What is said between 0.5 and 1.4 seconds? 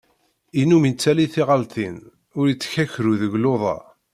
Innum ittali